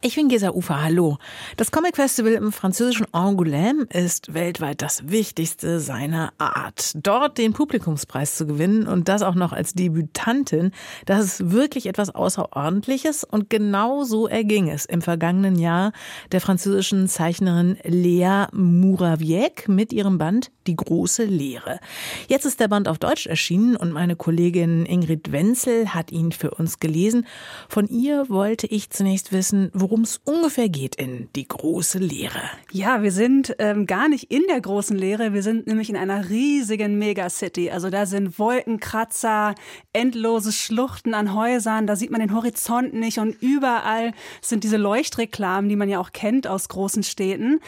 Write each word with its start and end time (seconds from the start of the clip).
ich 0.00 0.14
bin 0.14 0.28
Gesa 0.28 0.50
Ufer, 0.50 0.80
hallo. 0.80 1.18
Das 1.56 1.72
Comic 1.72 1.96
Festival 1.96 2.34
im 2.34 2.52
französischen 2.52 3.06
Angoulême 3.06 3.92
ist 3.92 4.32
weltweit 4.32 4.80
das 4.80 5.10
wichtigste 5.10 5.80
seiner 5.80 6.32
Art. 6.38 6.92
Dort 6.94 7.36
den 7.36 7.52
Publikumspreis 7.52 8.36
zu 8.36 8.46
gewinnen 8.46 8.86
und 8.86 9.08
das 9.08 9.22
auch 9.22 9.34
noch 9.34 9.52
als 9.52 9.72
Debütantin, 9.72 10.70
das 11.04 11.24
ist 11.24 11.50
wirklich 11.50 11.86
etwas 11.86 12.14
Außerordentliches 12.14 13.24
und 13.24 13.50
genau 13.50 14.04
so 14.04 14.28
erging 14.28 14.68
es 14.68 14.84
im 14.84 15.02
vergangenen 15.02 15.58
Jahr 15.58 15.90
der 16.30 16.40
französischen 16.40 17.08
Zeichnerin 17.08 17.76
Lea 17.82 18.44
Mouraviec 18.52 19.68
mit 19.68 19.92
ihrem 19.92 20.16
Band 20.16 20.52
Die 20.68 20.76
große 20.76 21.24
Lehre. 21.24 21.80
Jetzt 22.28 22.46
ist 22.46 22.60
der 22.60 22.68
Band 22.68 22.86
auf 22.86 22.98
Deutsch 22.98 23.26
erschienen 23.26 23.74
und 23.74 23.90
meine 23.90 24.14
Kollegin 24.14 24.86
Ingrid 24.86 25.32
Wenzel 25.32 25.92
hat 25.92 26.12
ihn 26.12 26.30
für 26.30 26.52
uns 26.52 26.78
gelesen. 26.78 27.26
Von 27.68 27.88
ihr 27.88 28.28
wollte 28.28 28.68
ich 28.68 28.90
zunächst 28.90 29.32
wissen, 29.32 29.72
worum 29.88 30.02
es 30.02 30.20
ungefähr 30.24 30.68
geht 30.68 30.96
in 30.96 31.30
die 31.34 31.48
große 31.48 31.98
Lehre. 31.98 32.42
Ja, 32.72 33.02
wir 33.02 33.10
sind 33.10 33.56
ähm, 33.58 33.86
gar 33.86 34.10
nicht 34.10 34.30
in 34.30 34.42
der 34.46 34.60
großen 34.60 34.96
Lehre, 34.96 35.32
wir 35.32 35.42
sind 35.42 35.66
nämlich 35.66 35.88
in 35.88 35.96
einer 35.96 36.28
riesigen 36.28 36.98
Megacity. 36.98 37.70
Also 37.70 37.88
da 37.88 38.04
sind 38.04 38.38
Wolkenkratzer, 38.38 39.54
endlose 39.94 40.52
Schluchten 40.52 41.14
an 41.14 41.32
Häusern, 41.34 41.86
da 41.86 41.96
sieht 41.96 42.10
man 42.10 42.20
den 42.20 42.34
Horizont 42.34 42.92
nicht 42.92 43.18
und 43.18 43.40
überall 43.40 44.12
sind 44.42 44.62
diese 44.62 44.76
Leuchtreklamen, 44.76 45.70
die 45.70 45.76
man 45.76 45.88
ja 45.88 46.00
auch 46.00 46.12
kennt 46.12 46.46
aus 46.46 46.68
großen 46.68 47.02
Städten. 47.02 47.60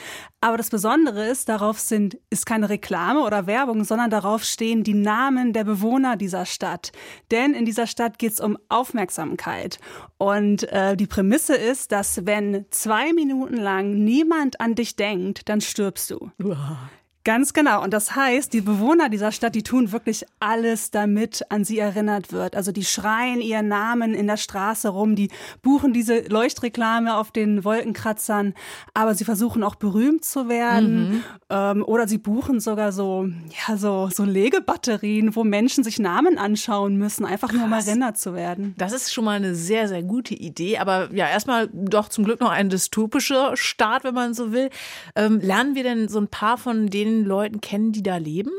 Aber 0.43 0.57
das 0.57 0.71
Besondere 0.71 1.27
ist, 1.27 1.51
darauf 1.51 1.79
sind, 1.79 2.19
ist 2.31 2.47
keine 2.47 2.71
Reklame 2.71 3.21
oder 3.21 3.47
Werbung, 3.47 3.85
sondern 3.85 4.11
darauf 4.11 4.43
stehen 4.43 4.85
die 4.85 4.95
Namen 4.95 5.53
der 5.53 5.65
Bewohner 5.65 6.17
dieser 6.17 6.47
Stadt. 6.47 6.93
Denn 7.31 7.53
in 7.53 7.67
dieser 7.67 7.87
Stadt 7.87 8.19
geht 8.19 8.33
es 8.33 8.41
um 8.41 8.57
Aufmerksamkeit. 8.71 9.79
Und 10.17 10.63
äh, 10.73 10.97
die 10.97 11.07
Prämisse 11.07 11.55
ist, 11.55 11.93
dass 11.93 12.25
wenn 12.25 12.65
zwei 12.71 13.13
Minuten 13.13 13.57
lang 13.57 14.03
niemand 14.03 14.61
an 14.61 14.75
dich 14.75 14.97
denkt, 14.97 15.49
dann 15.51 15.61
stirbst 15.61 16.11
du. 16.11 16.31
Uah. 16.43 16.89
Ganz 17.23 17.53
genau. 17.53 17.83
Und 17.83 17.93
das 17.93 18.17
heißt, 18.17 18.51
die 18.55 18.63
Bewohner 18.63 19.11
dieser 19.11 19.31
Stadt, 19.31 19.55
die 19.55 19.63
tun 19.63 19.93
wirklich 19.93 20.25
alles, 20.39 20.91
damit 20.91 21.45
an 21.51 21.65
sie 21.65 21.79
erinnert 21.79 22.33
wird. 22.33 22.57
Also 22.57 22.73
die 22.73 22.85
schreien 22.85 23.43
ihren 23.43 23.69
Namen 23.69 24.15
in 24.15 24.27
der 24.27 24.39
Straße 24.39 24.89
rum, 24.89 25.17
die 25.17 25.31
buchen 25.61 25.93
diese 25.93 26.21
Leuchtreklame 26.21 27.15
auf 27.17 27.31
den 27.31 27.63
Wolkenkratzern, 27.63 28.55
aber 28.95 29.15
sie 29.15 29.25
versuchen 29.25 29.63
auch 29.63 29.75
berühmt 29.75 30.25
zu 30.25 30.49
werden. 30.49 31.11
Mhm. 31.11 31.25
Ähm, 31.51 31.85
oder 31.85 32.09
sie 32.09 32.17
buchen 32.17 32.59
sogar 32.59 32.91
so, 32.91 33.29
ja, 33.69 33.77
so, 33.77 34.09
so 34.11 34.25
Legebatterien, 34.25 35.37
wo 35.37 35.45
Menschen 35.45 35.85
sich 35.85 35.99
Namen 35.99 36.39
anschauen 36.39 36.97
müssen, 36.97 37.27
einfach 37.27 37.49
Krass. 37.49 37.59
nur 37.59 37.67
um 37.67 37.73
erinnert 37.75 38.17
zu 38.17 38.35
werden. 38.35 38.75
Das 38.79 38.95
ist 38.95 39.13
schon 39.13 39.27
mal 39.27 39.37
eine 39.37 39.55
sehr, 39.55 39.89
sehr 39.89 40.03
gute 40.03 40.35
Idee. 40.35 40.79
Aber 40.79 41.13
ja, 41.13 41.29
erstmal 41.29 41.69
doch 41.71 42.09
zum 42.09 42.25
Glück 42.25 42.41
noch 42.41 42.51
ein 42.51 42.71
dystopischer 42.71 43.59
Start, 43.59 44.05
wenn 44.05 44.15
man 44.15 44.33
so 44.33 44.53
will. 44.53 44.71
Ähm, 45.15 45.39
lernen 45.41 45.75
wir 45.75 45.83
denn 45.83 46.09
so 46.09 46.19
ein 46.19 46.29
paar 46.29 46.57
von 46.57 46.87
denen 46.87 47.10
den 47.19 47.25
Leuten 47.25 47.61
kennen, 47.61 47.93
die 47.93 48.03
da 48.03 48.17
leben? 48.17 48.53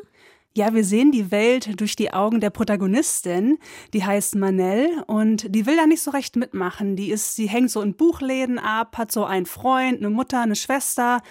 Ja, 0.54 0.74
wir 0.74 0.84
sehen 0.84 1.14
die 1.14 1.32
Welt 1.32 1.80
durch 1.80 1.96
die 1.96 2.12
Augen 2.12 2.42
der 2.42 2.50
Protagonistin, 2.50 3.58
die 3.94 4.04
heißt 4.04 4.36
Manel 4.36 5.02
und 5.08 5.56
die 5.56 5.66
will 5.66 5.78
da 5.78 5.86
nicht 5.86 6.02
so 6.02 6.12
recht 6.12 6.36
mitmachen. 6.36 6.98
Die 6.98 7.10
ist, 7.10 7.38
sie 7.38 7.48
hängt 7.48 7.72
so 7.72 7.82
in 7.82 7.94
Buchläden 7.94 8.60
ab, 8.60 8.98
hat 8.98 9.14
so 9.14 9.24
einen 9.24 9.46
Freund, 9.46 10.00
eine 10.00 10.10
Mutter, 10.10 10.42
eine 10.42 10.58
Schwester 10.58 11.22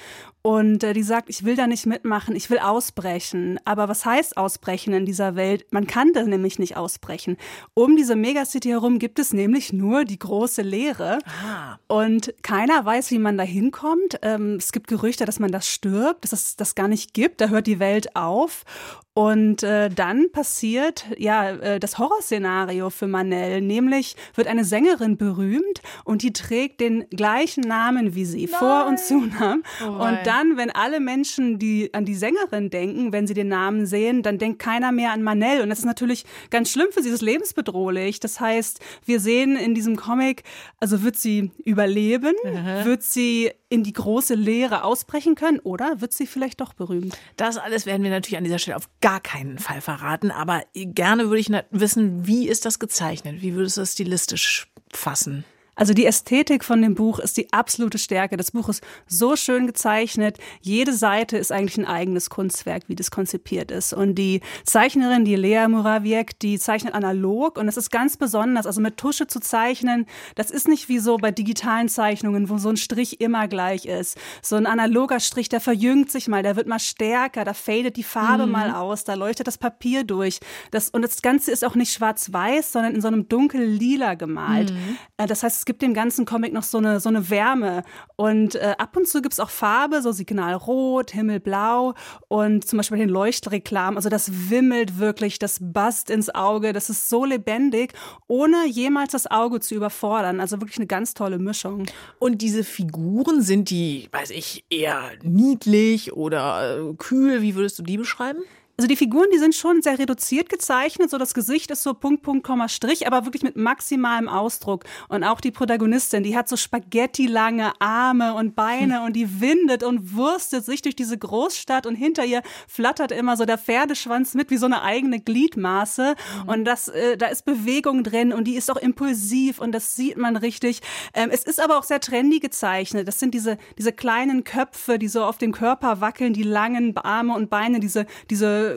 und 0.43 0.83
äh, 0.85 0.95
die 0.95 1.03
sagt, 1.03 1.29
ich 1.29 1.45
will 1.45 1.55
da 1.55 1.67
nicht 1.67 1.85
mitmachen, 1.87 2.35
ich 2.35 2.49
will 2.49 2.59
ausbrechen. 2.59 3.59
Aber 3.65 3.89
was 3.89 4.07
heißt 4.07 4.37
ausbrechen 4.37 4.95
in 4.95 5.05
dieser 5.05 5.37
Welt? 5.37 5.67
Man 5.71 5.87
kann 5.87 6.13
da 6.15 6.23
nämlich 6.23 6.59
nicht 6.59 6.77
ausbrechen. 6.77 7.37
Um 7.75 7.97
diese 7.97 8.17
Megacity 8.17 8.69
herum 8.71 8.99
gibt 8.99 9.19
es 9.19 9.33
nämlich 9.35 9.73
nur 9.73 10.05
die 10.05 10.19
große 10.19 10.63
Leere. 10.63 11.19
Ah. 11.45 11.79
Und 11.89 12.35
keiner 12.43 12.85
weiß, 12.85 13.11
wie 13.11 13.19
man 13.19 13.37
da 13.37 13.45
hinkommt. 13.45 14.19
Ähm, 14.23 14.57
es 14.57 14.73
gibt 14.73 14.89
Gerüchte, 14.89 15.27
dass 15.27 15.41
man 15.41 15.53
das 15.53 15.69
stirbt, 15.69 16.25
dass 16.25 16.33
es 16.33 16.57
das 16.57 16.75
gar 16.75 16.89
nicht 16.89 17.13
gibt. 17.13 17.41
Da 17.43 17.49
hört 17.49 17.67
die 17.67 17.79
Welt 17.79 18.17
auf. 18.17 18.65
Und 19.13 19.65
äh, 19.65 19.91
dann 19.91 20.31
passiert 20.31 21.05
ja 21.19 21.51
äh, 21.51 21.81
das 21.81 21.99
Horrorszenario 21.99 22.91
für 22.91 23.09
Manel, 23.09 23.61
nämlich 23.61 24.15
wird 24.35 24.47
eine 24.47 24.65
Sängerin 24.65 25.17
berühmt 25.17 25.83
und 26.05 26.23
die 26.23 26.33
trägt 26.33 26.81
den 26.81 27.07
gleichen 27.11 27.63
Namen 27.63 28.15
wie 28.15 28.25
sie, 28.25 28.47
Nein. 28.47 28.59
Vor- 28.59 28.87
und 28.87 29.01
Zunamen. 29.01 29.65
Oh 29.85 29.89
und 29.89 30.19
dann, 30.31 30.57
wenn 30.57 30.71
alle 30.71 31.01
Menschen, 31.01 31.59
die 31.59 31.93
an 31.93 32.05
die 32.05 32.15
Sängerin 32.15 32.71
denken, 32.71 33.13
wenn 33.13 33.27
sie 33.27 33.35
den 33.35 33.49
Namen 33.49 33.85
sehen, 33.85 34.23
dann 34.23 34.39
denkt 34.39 34.61
keiner 34.61 34.93
mehr 34.93 35.11
an 35.11 35.25
Manel. 35.25 35.61
Und 35.61 35.71
das 35.71 35.81
ist 35.81 35.85
natürlich 35.85 36.25
ganz 36.51 36.71
schlimm 36.71 36.87
für 36.93 37.03
sie, 37.03 37.09
das 37.09 37.17
ist 37.17 37.23
lebensbedrohlich. 37.23 38.21
Das 38.21 38.39
heißt, 38.39 38.79
wir 39.05 39.19
sehen 39.19 39.57
in 39.57 39.75
diesem 39.75 39.97
Comic, 39.97 40.45
also 40.79 41.03
wird 41.03 41.17
sie 41.17 41.51
überleben, 41.65 42.35
mhm. 42.45 42.85
wird 42.85 43.03
sie 43.03 43.51
in 43.69 43.83
die 43.83 43.93
große 43.93 44.35
Leere 44.35 44.85
ausbrechen 44.85 45.35
können 45.35 45.59
oder 45.59 46.01
wird 46.01 46.13
sie 46.13 46.29
vielleicht 46.29 46.61
doch 46.61 46.75
berühmt? 46.75 47.19
Das 47.37 47.57
alles 47.57 47.85
werden 47.85 48.05
wir 48.05 48.11
natürlich 48.11 48.39
an 48.39 48.45
dieser 48.45 48.61
Stelle 48.61 48.77
auf 48.77 48.89
gar 49.01 49.21
keinen 49.21 49.59
Fall 49.59 49.81
verraten, 49.81 50.31
aber 50.31 50.63
gerne 50.75 51.29
würde 51.29 51.41
ich 51.41 51.51
wissen, 51.73 52.27
wie 52.27 52.49
ist 52.49 52.67
das 52.67 52.79
gezeichnet? 52.79 53.43
Wie 53.43 53.55
würdest 53.55 53.77
du 53.77 53.83
das 53.83 53.93
stilistisch 53.93 54.69
fassen? 54.93 55.45
Also 55.81 55.95
die 55.95 56.05
Ästhetik 56.05 56.63
von 56.63 56.83
dem 56.83 56.95
Buch 56.95 57.19
ist 57.21 57.39
die 57.39 57.51
absolute 57.55 57.97
Stärke. 57.97 58.37
Das 58.37 58.51
Buch 58.51 58.69
ist 58.69 58.85
so 59.07 59.35
schön 59.35 59.67
gezeichnet. 59.67 60.37
Jede 60.61 60.93
Seite 60.93 61.39
ist 61.39 61.51
eigentlich 61.51 61.79
ein 61.79 61.87
eigenes 61.87 62.29
Kunstwerk, 62.29 62.83
wie 62.89 62.95
das 62.95 63.11
konzipiert 63.11 63.71
ist. 63.71 63.95
Und 63.95 64.17
die 64.17 64.43
Zeichnerin, 64.67 65.25
die 65.25 65.37
Lea 65.37 65.69
Muraviec, 65.69 66.39
die 66.41 66.59
zeichnet 66.59 66.93
analog 66.93 67.57
und 67.57 67.67
es 67.67 67.79
ist 67.79 67.91
ganz 67.91 68.19
besonders. 68.19 68.67
Also 68.67 68.83
mit 68.83 68.99
Tusche 68.99 69.27
zu 69.27 69.41
zeichnen, 69.41 70.05
das 70.35 70.51
ist 70.51 70.69
nicht 70.69 70.91
wie 70.91 70.99
so 70.99 71.17
bei 71.17 71.31
digitalen 71.31 71.89
Zeichnungen, 71.89 72.51
wo 72.51 72.59
so 72.59 72.69
ein 72.69 72.77
Strich 72.77 73.23
immer 73.23 73.49
gleich 73.49 73.87
ist. 73.87 74.19
So 74.43 74.57
ein 74.57 74.67
analoger 74.67 75.19
Strich, 75.19 75.49
der 75.49 75.63
verjüngt 75.63 76.13
sich 76.13 76.29
mal, 76.29 76.43
der 76.43 76.57
wird 76.57 76.67
mal 76.67 76.79
stärker, 76.79 77.47
da 77.47 77.55
fadet 77.55 77.97
die 77.97 78.03
Farbe 78.03 78.45
mhm. 78.45 78.53
mal 78.53 78.71
aus, 78.73 79.05
da 79.05 79.15
leuchtet 79.15 79.47
das 79.47 79.57
Papier 79.57 80.05
durch. 80.05 80.41
Das, 80.73 80.91
und 80.91 81.01
das 81.01 81.23
Ganze 81.23 81.53
ist 81.53 81.65
auch 81.65 81.75
nicht 81.75 81.95
schwarz-weiß, 81.95 82.71
sondern 82.71 82.95
in 82.95 83.01
so 83.01 83.09
einem 83.09 83.31
dunkel-lila 83.31 84.13
gemalt. 84.13 84.75
Mhm. 84.75 84.99
Äh, 85.17 85.27
das 85.27 85.43
heißt, 85.43 85.61
es 85.61 85.70
gibt 85.71 85.83
dem 85.83 85.95
ganzen 85.95 86.25
Comic 86.25 86.53
noch 86.53 86.65
so 86.65 86.79
eine, 86.79 86.99
so 86.99 87.09
eine 87.09 87.31
Wärme. 87.31 87.85
Und 88.17 88.57
äh, 88.57 88.75
ab 88.77 88.97
und 88.97 89.07
zu 89.07 89.23
gibt 89.23 89.35
es 89.35 89.39
auch 89.39 89.51
Farbe, 89.51 90.03
so 90.03 90.11
Signalrot, 90.11 91.13
Himmelblau 91.13 91.95
und 92.27 92.67
zum 92.67 92.79
Beispiel 92.79 92.99
den 92.99 93.09
Leuchtreklamen. 93.09 93.97
Also 93.97 94.09
das 94.09 94.51
wimmelt 94.51 94.99
wirklich, 94.99 95.39
das 95.39 95.59
bast 95.61 96.11
ins 96.11 96.35
Auge, 96.35 96.73
das 96.73 96.91
ist 96.91 97.09
so 97.09 97.25
lebendig, 97.25 97.93
ohne 98.27 98.67
jemals 98.67 99.13
das 99.13 99.31
Auge 99.31 99.61
zu 99.61 99.77
überfordern. 99.77 100.41
Also 100.41 100.61
wirklich 100.61 100.79
eine 100.79 100.89
ganz 100.89 101.15
tolle 101.15 101.39
Mischung. 101.39 101.87
Und 102.19 102.43
diese 102.43 102.65
Figuren, 102.65 103.43
sind 103.43 103.71
die, 103.71 104.09
weiß 104.11 104.31
ich, 104.31 104.65
eher 104.71 105.03
niedlich 105.23 106.13
oder 106.15 106.79
äh, 106.79 106.95
kühl? 106.95 107.43
Wie 107.43 107.55
würdest 107.55 107.79
du 107.79 107.85
die 107.85 107.97
beschreiben? 107.97 108.41
Also 108.81 108.89
die 108.89 108.97
Figuren, 108.97 109.29
die 109.31 109.37
sind 109.37 109.55
schon 109.55 109.83
sehr 109.83 109.99
reduziert 109.99 110.49
gezeichnet, 110.49 111.11
so 111.11 111.19
das 111.19 111.35
Gesicht 111.35 111.71
ist 111.71 111.83
so 111.83 111.93
Punkt, 111.93 112.23
Punkt, 112.23 112.47
Komma, 112.47 112.67
Strich, 112.67 113.07
aber 113.07 113.27
wirklich 113.27 113.43
mit 113.43 113.55
maximalem 113.55 114.27
Ausdruck. 114.27 114.85
Und 115.09 115.23
auch 115.23 115.43
die 115.43 115.51
Protagonistin, 115.51 116.23
die 116.23 116.35
hat 116.35 116.49
so 116.49 116.57
Spaghetti-lange 116.57 117.73
Arme 117.79 118.33
und 118.33 118.57
Beine 118.57 119.03
und 119.03 119.17
die 119.17 119.43
windet 119.43 119.83
und 119.83 120.17
wurstet 120.17 120.65
sich 120.65 120.81
durch 120.81 120.97
diese 120.97 121.19
Großstadt 121.19 121.85
und 121.85 121.95
hinter 121.95 122.25
ihr 122.25 122.41
flattert 122.69 123.13
immer 123.13 123.37
so 123.37 123.45
der 123.45 123.59
Pferdeschwanz 123.59 124.33
mit 124.33 124.51
wie 124.51 124.57
so 124.57 124.65
eine 124.65 124.81
eigene 124.81 125.21
Gliedmaße. 125.21 126.15
Mhm. 126.45 126.49
Und 126.49 126.65
das, 126.65 126.89
äh, 126.89 127.19
da 127.19 127.27
ist 127.27 127.45
Bewegung 127.45 128.03
drin 128.03 128.33
und 128.33 128.45
die 128.45 128.57
ist 128.57 128.71
auch 128.71 128.79
impulsiv 128.79 129.61
und 129.61 129.73
das 129.73 129.95
sieht 129.95 130.17
man 130.17 130.37
richtig. 130.37 130.81
Ähm, 131.13 131.29
es 131.31 131.45
ist 131.45 131.63
aber 131.63 131.77
auch 131.77 131.85
sehr 131.85 132.01
trendy 132.01 132.41
gezeichnet. 132.41 133.07
Das 133.07 133.21
sind 133.21 133.35
diese, 133.35 133.59
diese 133.77 133.93
kleinen 133.93 134.43
Köpfe, 134.43 134.99
die 134.99 135.09
so 135.09 135.23
auf 135.23 135.37
dem 135.37 135.53
Körper 135.53 136.01
wackeln, 136.01 136.33
die 136.33 136.45
langen 136.45 136.97
Arme 136.97 137.35
und 137.35 137.51
Beine, 137.51 137.79
diese, 137.79 138.07
diese 138.31 138.70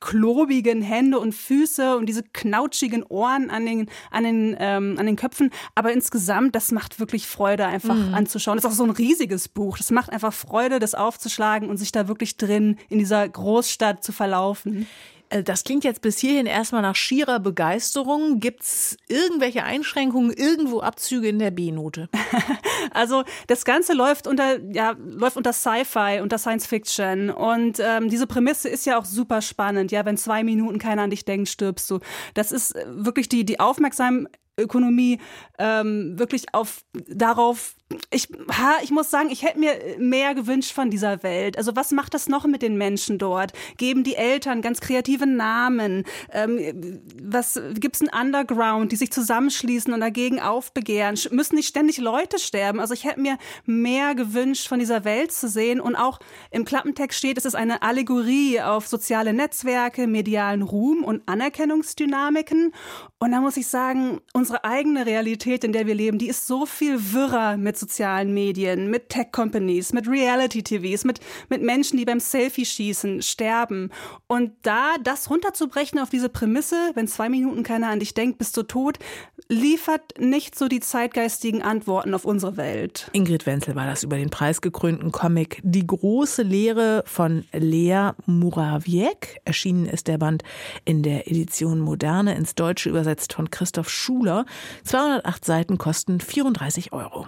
klobigen 0.00 0.82
Hände 0.82 1.18
und 1.18 1.34
Füße 1.34 1.96
und 1.96 2.06
diese 2.06 2.22
knautschigen 2.22 3.02
Ohren 3.04 3.50
an 3.50 3.66
den, 3.66 3.88
an 4.10 4.24
den, 4.24 4.56
ähm, 4.58 4.96
an 4.98 5.06
den 5.06 5.16
Köpfen. 5.16 5.50
Aber 5.74 5.92
insgesamt, 5.92 6.54
das 6.54 6.72
macht 6.72 7.00
wirklich 7.00 7.26
Freude, 7.26 7.66
einfach 7.66 7.94
mhm. 7.94 8.14
anzuschauen. 8.14 8.56
Das 8.56 8.64
ist 8.64 8.70
auch 8.70 8.76
so 8.76 8.84
ein 8.84 8.90
riesiges 8.90 9.48
Buch. 9.48 9.78
Das 9.78 9.90
macht 9.90 10.10
einfach 10.10 10.32
Freude, 10.32 10.78
das 10.78 10.94
aufzuschlagen 10.94 11.68
und 11.68 11.76
sich 11.76 11.92
da 11.92 12.08
wirklich 12.08 12.36
drin 12.36 12.76
in 12.88 12.98
dieser 12.98 13.28
Großstadt 13.28 14.02
zu 14.02 14.12
verlaufen. 14.12 14.86
Äh, 15.30 15.42
das 15.42 15.64
klingt 15.64 15.84
jetzt 15.84 16.02
bis 16.02 16.18
hierhin 16.18 16.46
erstmal 16.46 16.82
nach 16.82 16.96
schierer 16.96 17.40
Begeisterung. 17.40 18.40
Gibt 18.40 18.62
es 18.62 18.96
irgendwelche 19.08 19.64
Einschränkungen, 19.64 20.32
irgendwo 20.32 20.80
Abzüge 20.80 21.28
in 21.28 21.38
der 21.38 21.50
B-Note? 21.50 22.08
also 22.92 23.24
das 23.46 23.64
Ganze 23.64 23.92
läuft 23.92 24.26
unter, 24.26 24.60
ja, 24.72 24.96
läuft 24.98 25.36
unter 25.36 25.52
Sci-Fi, 25.52 26.20
unter 26.22 26.38
Science 26.38 26.66
Fiction. 26.66 27.30
Und 27.30 27.78
ähm, 27.80 28.08
diese 28.08 28.26
Prämisse 28.26 28.68
ist 28.68 28.86
ja 28.86 28.98
auch 28.98 29.04
super 29.04 29.42
spannend. 29.42 29.92
Ja, 29.92 30.04
wenn 30.04 30.16
zwei 30.16 30.44
Minuten 30.44 30.78
keiner 30.78 31.02
an 31.02 31.10
dich 31.10 31.24
denkt, 31.24 31.48
stirbst 31.48 31.90
du. 31.90 32.00
Das 32.34 32.52
ist 32.52 32.74
äh, 32.74 32.84
wirklich 32.88 33.28
die, 33.28 33.44
die 33.44 33.60
Aufmerksamkeit 33.60 34.30
Ökonomie 34.58 35.18
ähm, 35.58 36.18
wirklich 36.18 36.54
auf 36.54 36.84
darauf 37.08 37.76
ich, 38.10 38.28
ha, 38.50 38.74
ich 38.82 38.90
muss 38.90 39.10
sagen, 39.10 39.30
ich 39.30 39.42
hätte 39.44 39.60
mir 39.60 39.72
mehr 39.98 40.34
gewünscht 40.34 40.72
von 40.72 40.90
dieser 40.90 41.22
Welt. 41.22 41.56
Also 41.56 41.76
was 41.76 41.92
macht 41.92 42.14
das 42.14 42.28
noch 42.28 42.44
mit 42.44 42.60
den 42.62 42.76
Menschen 42.76 43.16
dort? 43.16 43.52
Geben 43.76 44.02
die 44.02 44.16
Eltern 44.16 44.60
ganz 44.60 44.80
kreative 44.80 45.26
Namen? 45.26 46.04
Ähm, 46.32 47.00
was 47.22 47.60
gibt's 47.74 48.02
ein 48.02 48.10
Underground, 48.12 48.90
die 48.90 48.96
sich 48.96 49.12
zusammenschließen 49.12 49.92
und 49.92 50.00
dagegen 50.00 50.40
aufbegehren? 50.40 51.16
Müssen 51.30 51.54
nicht 51.54 51.68
ständig 51.68 51.98
Leute 51.98 52.40
sterben? 52.40 52.80
Also 52.80 52.92
ich 52.92 53.04
hätte 53.04 53.20
mir 53.20 53.38
mehr 53.66 54.16
gewünscht 54.16 54.66
von 54.66 54.80
dieser 54.80 55.04
Welt 55.04 55.30
zu 55.30 55.48
sehen. 55.48 55.80
Und 55.80 55.94
auch 55.94 56.18
im 56.50 56.64
Klappentext 56.64 57.16
steht, 57.16 57.38
es 57.38 57.44
ist 57.44 57.54
eine 57.54 57.82
Allegorie 57.82 58.60
auf 58.62 58.88
soziale 58.88 59.32
Netzwerke, 59.32 60.08
medialen 60.08 60.62
Ruhm 60.62 61.04
und 61.04 61.22
Anerkennungsdynamiken. 61.26 62.72
Und 63.20 63.30
da 63.30 63.40
muss 63.40 63.56
ich 63.56 63.68
sagen, 63.68 64.20
unsere 64.46 64.62
eigene 64.62 65.06
Realität, 65.06 65.64
in 65.64 65.72
der 65.72 65.88
wir 65.88 65.94
leben, 65.96 66.18
die 66.18 66.28
ist 66.28 66.46
so 66.46 66.66
viel 66.66 67.12
wirrer 67.12 67.56
mit 67.56 67.76
sozialen 67.76 68.32
Medien, 68.32 68.92
mit 68.92 69.08
Tech-Companies, 69.08 69.92
mit 69.92 70.06
Reality-TVs, 70.06 71.04
mit, 71.04 71.18
mit 71.48 71.62
Menschen, 71.62 71.96
die 71.96 72.04
beim 72.04 72.20
Selfie-Schießen 72.20 73.22
sterben. 73.22 73.90
Und 74.28 74.52
da 74.62 74.94
das 75.02 75.30
runterzubrechen 75.30 75.98
auf 75.98 76.10
diese 76.10 76.28
Prämisse, 76.28 76.92
wenn 76.94 77.08
zwei 77.08 77.28
Minuten 77.28 77.64
keiner 77.64 77.88
an 77.88 77.98
dich 77.98 78.14
denkt, 78.14 78.38
bist 78.38 78.56
du 78.56 78.62
tot, 78.62 79.00
liefert 79.48 80.20
nicht 80.20 80.56
so 80.56 80.68
die 80.68 80.78
zeitgeistigen 80.78 81.62
Antworten 81.62 82.14
auf 82.14 82.24
unsere 82.24 82.56
Welt. 82.56 83.10
Ingrid 83.12 83.46
Wenzel 83.46 83.74
war 83.74 83.86
das 83.86 84.04
über 84.04 84.16
den 84.16 84.30
preisgekrönten 84.30 85.10
Comic 85.10 85.60
Die 85.64 85.86
große 85.86 86.42
Lehre 86.42 87.02
von 87.06 87.44
Lea 87.52 88.10
Murawiek. 88.26 89.40
Erschienen 89.44 89.86
ist 89.86 90.06
der 90.06 90.18
Band 90.18 90.44
in 90.84 91.02
der 91.02 91.28
Edition 91.28 91.80
Moderne 91.80 92.36
ins 92.36 92.54
Deutsche 92.54 92.88
übersetzt 92.88 93.32
von 93.32 93.50
Christoph 93.50 93.88
Schuler. 93.88 94.35
208 94.84 95.44
Seiten 95.44 95.78
kosten 95.78 96.20
34 96.20 96.92
Euro. 96.92 97.26